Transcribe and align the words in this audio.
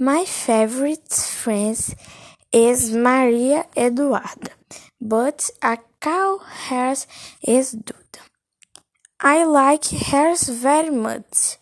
My 0.00 0.24
favorite 0.24 1.12
friend 1.12 1.76
is 2.52 2.92
Maria 2.92 3.66
Eduarda, 3.76 4.52
but 5.00 5.50
I 5.60 5.78
call 5.98 6.38
her 6.38 6.94
is 7.42 7.74
Duda. 7.74 8.20
I 9.18 9.42
like 9.42 9.86
her 10.12 10.36
very 10.36 10.90
much. 10.90 11.56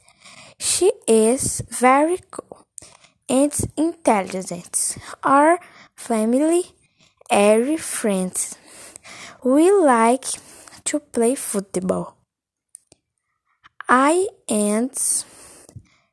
She 0.58 0.92
is 1.08 1.62
very 1.70 2.18
cool 2.30 2.66
and 3.26 3.54
intelligent. 3.74 4.98
Our 5.22 5.58
family 5.96 6.72
are 7.30 7.78
friends. 7.78 8.58
We 9.42 9.72
like 9.72 10.26
to 10.84 11.00
play 11.00 11.36
football. 11.36 12.18
I 13.88 14.28
and 14.46 14.92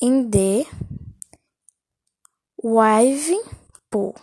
in 0.00 0.30
the 0.30 0.64
waving 2.56 3.42
pool. 3.90 4.18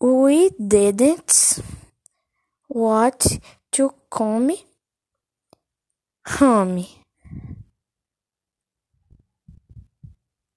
We 0.00 0.50
didn't 0.58 1.60
want 2.68 3.38
to 3.70 3.94
come 4.10 4.50
home. 6.26 6.84